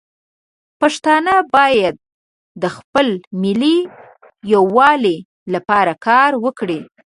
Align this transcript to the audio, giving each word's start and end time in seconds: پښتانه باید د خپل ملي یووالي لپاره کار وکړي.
پښتانه 0.81 1.33
باید 1.55 1.95
د 2.61 2.63
خپل 2.75 3.07
ملي 3.41 3.77
یووالي 4.53 5.17
لپاره 5.53 5.93
کار 6.07 6.31
وکړي. 6.45 6.79